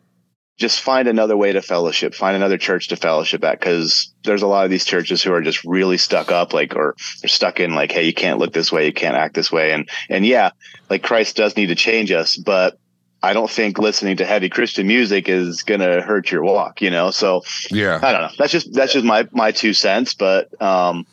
[0.59, 2.15] Just find another way to fellowship.
[2.15, 5.41] Find another church to fellowship at, because there's a lot of these churches who are
[5.41, 8.71] just really stuck up, like or they're stuck in like, hey, you can't look this
[8.71, 10.51] way, you can't act this way, and and yeah,
[10.91, 12.79] like Christ does need to change us, but
[13.23, 17.11] I don't think listening to heavy Christian music is gonna hurt your walk, you know.
[17.11, 18.31] So Yeah, I don't know.
[18.39, 21.07] That's just that's just my my two cents, but um,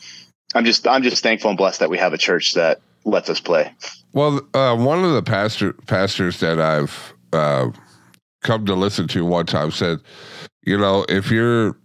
[0.55, 3.39] I'm just I'm just thankful and blessed that we have a church that lets us
[3.39, 3.73] play.
[4.13, 7.69] Well, uh, one of the pastor pastors that I've uh,
[8.41, 9.99] come to listen to one time said,
[10.65, 11.77] you know, if you're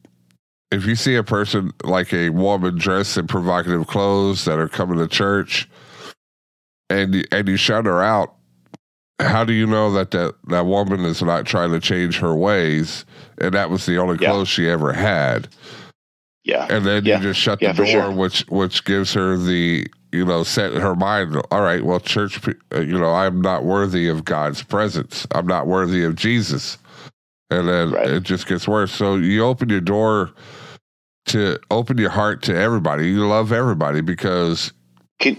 [0.72, 4.98] if you see a person like a woman dressed in provocative clothes that are coming
[4.98, 5.68] to church,
[6.90, 8.33] and you- and you shut her out,
[9.20, 13.04] how do you know that that that woman is not trying to change her ways?
[13.38, 14.30] And that was the only Yeah.
[14.30, 15.48] clothes she ever had.
[16.44, 17.16] Yeah, and then Yeah.
[17.18, 18.10] you just shut Yeah, the door, sure.
[18.12, 21.40] which which gives her the you know set in her mind.
[21.50, 22.40] All right, well, church,
[22.74, 25.26] uh, you know, I'm not worthy of God's presence.
[25.32, 26.78] I'm not worthy of Jesus,
[27.50, 28.08] and then Right.
[28.08, 28.92] it just gets worse.
[28.92, 30.30] So you open your door
[31.26, 33.08] to open your heart to everybody.
[33.08, 34.72] You love everybody because
[35.20, 35.38] Can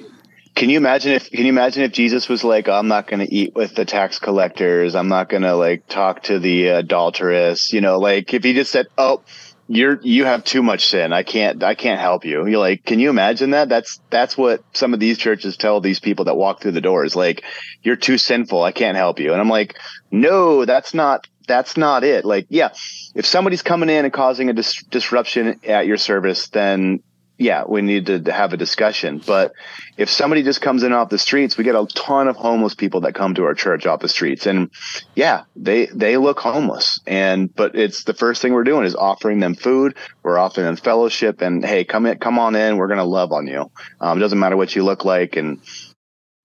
[0.56, 3.34] can you imagine if can you imagine if Jesus was like, I'm not going to
[3.34, 4.96] eat with the tax collectors.
[4.96, 7.74] I'm not going to like talk to the adulteress.
[7.74, 9.22] You know, like if he just said, "Oh,
[9.68, 11.12] you're you have too much sin.
[11.12, 13.68] I can't I can't help you." You're like, can you imagine that?
[13.68, 17.18] That's that's what some of these churches tell these people that walk through the doors.
[17.18, 17.44] Like,
[17.84, 18.63] you're too sinful.
[18.63, 19.34] I can't help you.
[19.34, 19.78] And I'm like,
[20.10, 22.24] no, that's not that's not it.
[22.24, 22.70] Like, yeah,
[23.13, 27.02] if somebody's coming in and causing a dis- disruption at your service, then
[27.38, 29.21] yeah, we need to have a discussion.
[29.26, 29.54] But
[29.98, 33.02] if somebody just comes in off the streets, we get a ton of homeless people
[33.02, 34.71] that come to our church off the streets, and
[35.15, 37.02] yeah, they they look homeless.
[37.06, 39.95] And but it's the first thing we're doing is offering them food.
[40.24, 42.78] We're offering them fellowship, and hey, come in, come on in.
[42.78, 43.69] We're gonna love on you.
[44.00, 45.60] Um, doesn't matter what you look like and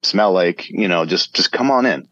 [0.03, 0.69] smell like.
[0.71, 2.09] You know, just just come on in.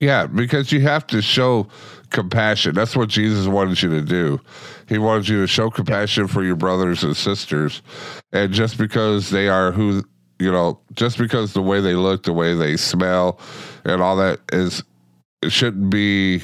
[0.00, 1.68] Yeah, because you have to show
[2.10, 2.74] compassion.
[2.74, 4.40] That's what Jesus wanted you to do.
[4.88, 7.82] He wanted you to show compassion for your brothers and sisters.
[8.32, 10.02] And just because they are who,
[10.38, 13.38] you know, just because the way they look, the way they smell,
[13.84, 14.82] and all that is,
[15.42, 16.42] it shouldn't be,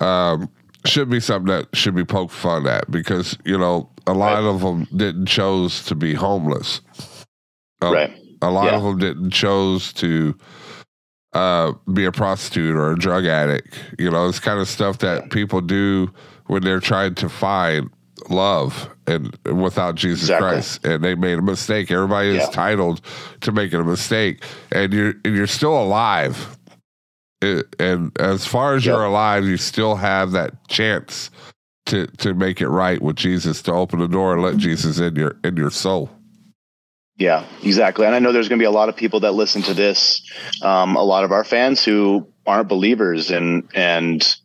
[0.00, 0.48] um,
[0.86, 4.60] should be something that should be poked fun at because, you know, a lot of
[4.60, 6.80] them didn't chose to be homeless.
[7.80, 8.12] A- Right.
[8.42, 8.76] A lot Yeah.
[8.76, 10.36] of them didn't chose to,
[11.34, 13.78] uh, be a prostitute or a drug addict.
[13.98, 16.12] You know, it's kind of stuff that people do
[16.46, 17.90] when they're trying to find
[18.30, 20.48] love and without Jesus Exactly.
[20.48, 21.90] Christ, and they made a mistake.
[21.90, 22.46] Everybody is Yeah.
[22.50, 23.00] titled
[23.42, 24.42] to making a mistake,
[24.72, 26.56] and you're and you're still alive.
[27.42, 28.94] It- and as far as Yep.
[28.94, 31.30] you're alive, you still have that chance
[31.86, 35.16] to to make it right with Jesus, to open the door and let Jesus in
[35.16, 36.10] your in your soul.
[37.16, 38.06] Yeah, exactly.
[38.06, 40.20] And I know there's going to be a lot of people that listen to this,
[40.62, 44.36] um, a lot of our fans who aren't believers, and and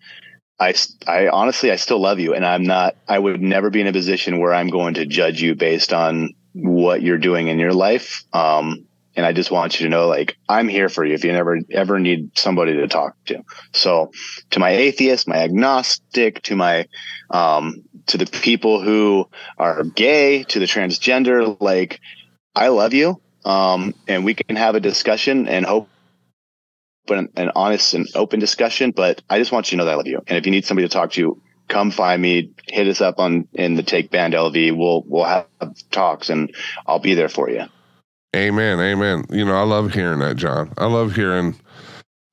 [0.60, 0.76] I,
[1.08, 2.96] I honestly, I still love you, and I'm not.
[3.08, 6.36] I would never be in a position where I'm going to judge you based on
[6.54, 8.24] what you're doing in your life.
[8.34, 11.32] Um, and I just want you to know, like, I'm here for you if you
[11.32, 13.44] never ever need somebody to talk to.
[13.74, 14.12] So,
[14.52, 16.88] to my atheist, my agnostic, to my
[17.32, 19.28] um, to the people who
[19.58, 22.00] are gay, to the transgender, like.
[22.60, 23.22] I love you.
[23.46, 25.88] Um, and we can have a discussion and hope
[27.08, 28.92] an, an honest and open discussion.
[28.92, 30.22] But I just want you to know that I love you.
[30.28, 33.48] And if you need somebody to talk to, come find me, hit us up on
[33.54, 34.78] in the Take Band LV.
[34.78, 35.48] We'll we'll have
[35.90, 36.54] talks and
[36.86, 37.64] I'll be there for you.
[38.36, 38.80] Amen.
[38.80, 39.24] Amen.
[39.30, 40.74] You know, I love hearing that, John.
[40.78, 41.56] I love hearing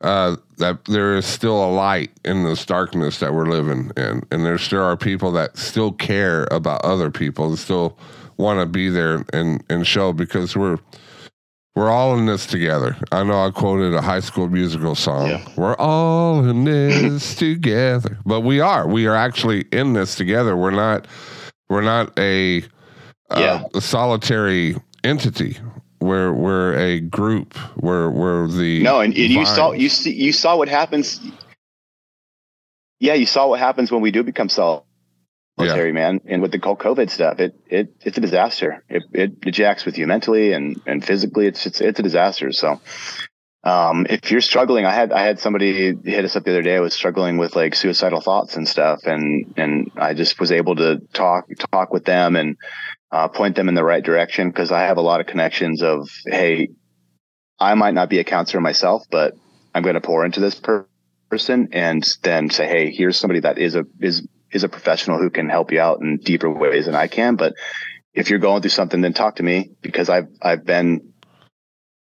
[0.03, 4.23] uh, that there is still a light in this darkness that we're living in.
[4.31, 7.99] And there still are people that still care about other people and still
[8.37, 10.79] want to be there and, and show because we're
[11.75, 12.97] we're all in this together.
[13.13, 15.43] I know I quoted a high school musical song.
[15.57, 18.19] We're all in this together.
[18.25, 18.89] But we are.
[18.89, 20.57] We are actually in this together.
[20.57, 21.07] We're not
[21.69, 22.63] we're not a
[23.31, 23.65] uh, Yeah.
[23.75, 25.59] a solitary entity.
[26.01, 27.57] We're we're a group.
[27.77, 31.21] We're we're the No, and, and you saw you see you saw what happens.
[32.99, 36.21] Yeah, you saw what happens when we do become solitary, man.
[36.25, 38.85] And with the whole COVID stuff, it it it's a disaster.
[38.89, 41.47] It it, it jacks with you mentally and and physically.
[41.47, 42.53] It's it's it's a disaster.
[42.53, 42.81] So.
[43.67, 46.77] Um, if you're struggling, I had I had somebody hit us up the other day.
[46.77, 50.77] I was struggling with like suicidal thoughts and stuff, and and I just was able
[50.77, 52.57] to talk talk with them and
[53.11, 56.09] uh, point them in the right direction because I have a lot of connections of
[56.27, 56.69] hey,
[57.59, 59.35] I might not be a counselor myself, but
[59.75, 60.87] I'm going to pour into this per-
[61.31, 65.31] person and then say, Hey, here's somebody that is a, is, is a professional who
[65.31, 67.37] can help you out in deeper ways than I can.
[67.37, 67.55] But
[68.15, 71.13] if you're going through something, then talk to me because I've, I've been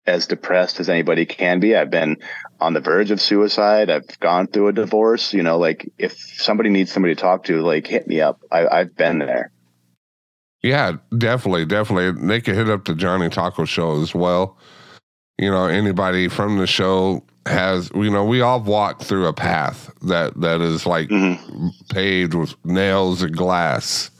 [0.05, 1.75] as depressed as anybody can be.
[1.75, 2.17] I've been
[2.59, 3.89] on the verge of suicide.
[3.89, 7.61] I've gone through a divorce, you know, like if somebody needs somebody to talk to,
[7.61, 8.41] like hit me up.
[8.51, 9.51] I, I've been there.
[10.63, 12.27] Yeah, definitely, definitely.
[12.27, 14.57] They could hit up the Johnny Taco Show as well.
[15.37, 19.91] You know, anybody from the show has, you know, we all walk through a path
[20.03, 21.69] that that is like mm-hmm.
[21.89, 24.11] paved with nails and glass.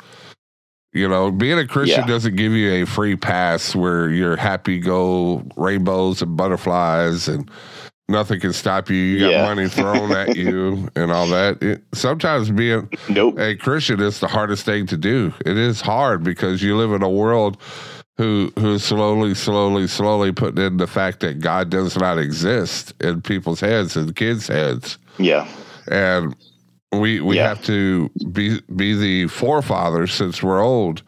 [0.93, 2.07] You know, being a Christian Yeah.
[2.07, 7.49] doesn't give you a free pass where you're happy go rainbows and butterflies and
[8.09, 8.97] nothing can stop you.
[8.97, 9.45] You got Yeah.
[9.45, 11.63] money thrown at you and all that.
[11.63, 13.39] It, sometimes being nope.
[13.39, 15.33] a Christian is the hardest thing to do.
[15.45, 17.55] It is hard because you live in a world
[18.17, 23.21] who who's slowly, slowly, slowly putting in the fact that God does not exist in
[23.21, 24.97] people's heads and kids' heads.
[25.17, 25.47] Yeah.
[25.89, 26.35] And
[26.91, 27.49] we we Yeah.
[27.49, 31.03] have to be be the forefathers since we're old,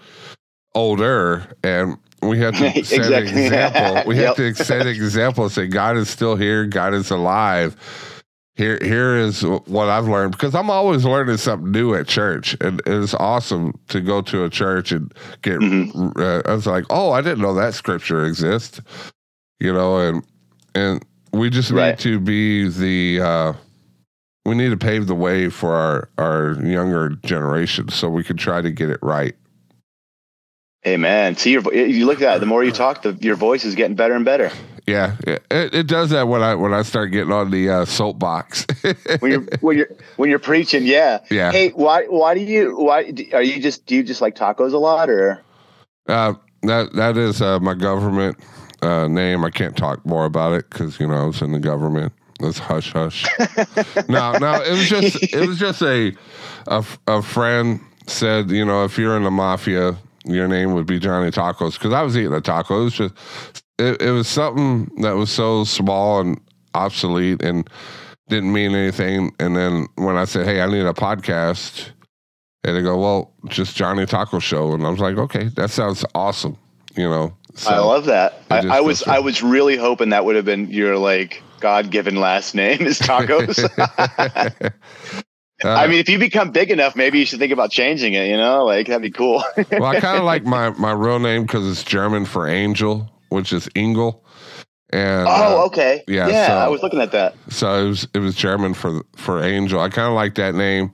[0.76, 4.04] older, and we have to set an example.
[4.08, 4.56] We have Yep.
[4.58, 7.76] to set an example and say God is still here, God is alive.
[8.56, 12.82] Here here is what I've learned because I'm always learning something new at church, and
[12.86, 15.12] it's awesome to go to a church and
[15.42, 15.60] get.
[15.60, 16.22] Mm-hmm.
[16.22, 18.80] Uh, I was like, oh, I didn't know that scripture exists,
[19.60, 20.24] you know, and
[20.76, 21.04] and
[21.34, 23.22] we just need to be the.
[23.26, 23.54] Uh,
[24.46, 28.62] we need to pave the way for our our younger generation so we can try
[28.62, 29.36] to get it right.
[30.82, 33.64] Hey man, see your, you look at that, the more you talk, the, your voice
[33.64, 34.52] is getting better and better.
[34.86, 38.68] Yeah, it, it does that when I when I start getting on the uh, soapbox.
[39.20, 41.20] when you're when you're when you're preaching, yeah.
[41.32, 41.54] Yeah.
[41.54, 44.78] Hey, why why do you why are you just do you just like tacos a
[44.78, 45.42] lot or?
[46.08, 46.34] Uh,
[46.64, 48.38] that that is uh, my government
[48.82, 49.46] uh, name.
[49.46, 52.12] I can't talk more about it because you know I was in the government.
[52.40, 53.26] It's hush hush.
[54.10, 56.14] no, no, it was just it was just a
[56.68, 61.32] a friend said you know if you're in the mafia, your name would be Johnny
[61.32, 62.82] Tacos because I was eating a taco.
[62.82, 63.14] It was just
[63.78, 66.40] it, it was something that was so small and
[66.74, 67.70] obsolete and
[68.30, 69.34] didn't mean anything.
[69.40, 71.90] And then when I said, "Hey, I need a podcast,"
[72.64, 76.06] and they go, "Well, just Johnny Taco Show," and I was like, "Okay, that sounds
[76.16, 76.58] awesome."
[76.96, 77.36] You know,
[77.68, 78.42] I love that.
[78.50, 79.04] I, I was.
[79.04, 83.00] I was really hoping that would have been your like God given last name is
[83.00, 83.64] tacos.
[83.80, 84.70] Uh,
[85.64, 88.28] I mean, if you become big enough, maybe you should think about changing it.
[88.28, 89.42] You know, like that'd be cool.
[89.72, 93.54] well, I kind of like my my real name because it's German for angel, which
[93.54, 94.26] is Engel.
[94.90, 96.04] And oh, uh, okay.
[96.06, 97.36] yeah, Yeah, so- I was looking at that.
[97.48, 99.80] so it was it was German for for angel.
[99.80, 100.92] I kind of like that name.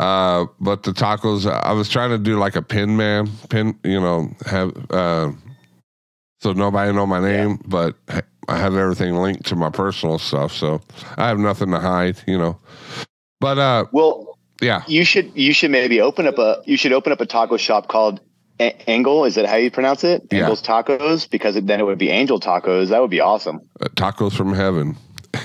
[0.00, 4.00] Uh, but the tacos, I was trying to do like a pin man, pin, you
[4.00, 5.30] know, have uh,
[6.46, 7.96] so nobody know my name, but
[8.46, 10.80] I have everything linked to my personal stuff, so
[11.16, 12.56] I have nothing to hide, you know.
[13.40, 17.10] But uh, Well, yeah, you should you should maybe open up a you should open
[17.10, 18.20] up a taco shop called
[18.60, 19.24] A- Angle.
[19.24, 20.22] Is that how you pronounce it?
[20.30, 20.42] Yeah.
[20.42, 22.90] Angle's Tacos, because then it would be Angel Tacos.
[22.90, 23.58] That would be awesome.
[23.80, 24.96] uh, tacos from heaven.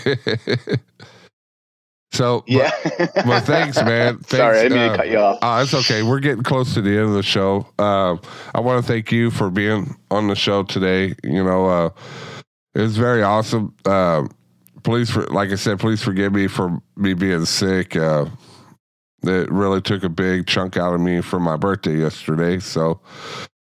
[2.12, 2.72] so Yeah.
[2.98, 4.16] but, well, thanks, man.
[4.20, 5.40] Thanks, Sorry, I didn't mean to uh, cut you off.
[5.42, 6.04] Uh, it's okay.
[6.04, 7.68] We're getting close to the end of the show.
[7.80, 8.18] Uh,
[8.54, 11.16] I want to thank you for being on the show today.
[11.24, 11.90] You know, uh,
[12.76, 13.74] it was very awesome.
[13.86, 14.28] Uh,
[14.84, 17.96] please, for, like I said, please forgive me for me being sick.
[17.96, 18.26] Uh,
[19.24, 22.60] it really took a big chunk out of me for my birthday yesterday.
[22.60, 23.00] So,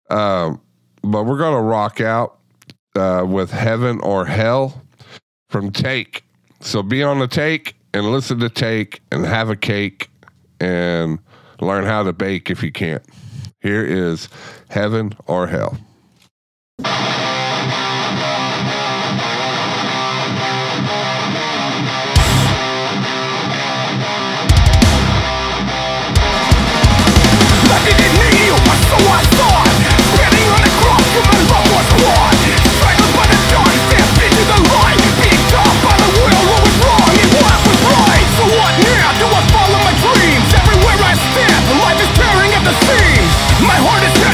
[0.09, 0.59] um,
[1.03, 2.39] but we're gonna rock out
[2.95, 4.81] uh, with "Heaven or Hell"
[5.49, 6.23] from Take.
[6.59, 10.09] So be on the take and listen to take and have a cake
[10.59, 11.19] and
[11.61, 13.03] learn how to bake if you can't.
[13.61, 14.29] Here is
[14.69, 15.77] Heaven or Hell.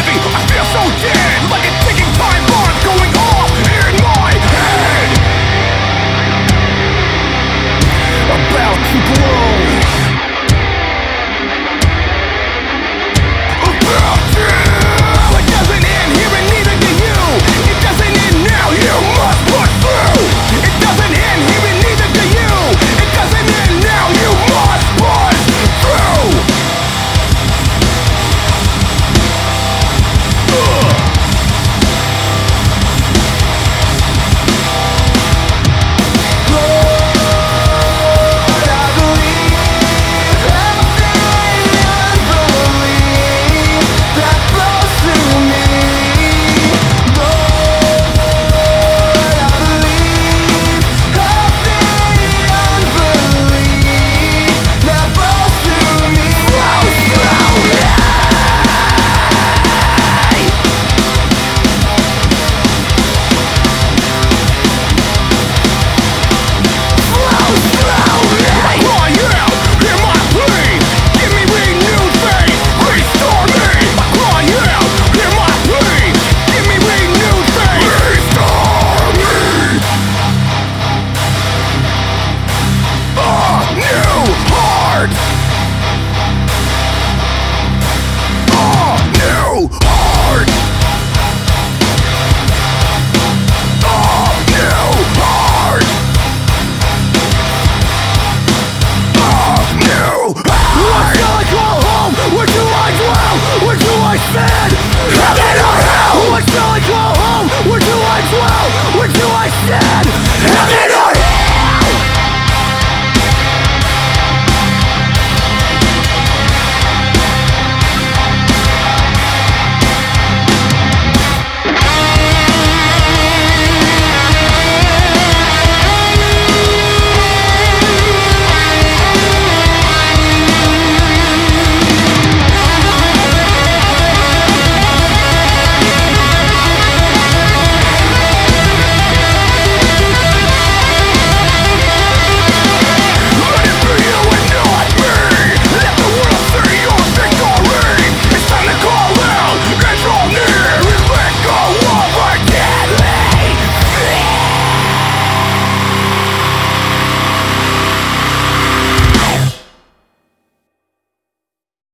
[0.09, 0.48] feet.